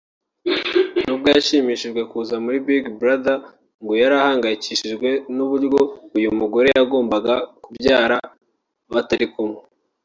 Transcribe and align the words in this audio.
nubwo 1.05 1.27
yishimiye 1.33 2.01
kuza 2.11 2.35
muri 2.43 2.57
Big 2.67 2.85
Brother 2.99 3.39
ngo 3.81 3.93
yari 4.01 4.15
ahangayikishijwe 4.21 5.09
n’uburyo 5.35 5.81
uyu 6.17 6.29
mugore 6.39 6.67
yagombaga 6.77 7.33
kubyara 7.63 8.17
batari 8.93 9.25
kumwe 9.33 9.59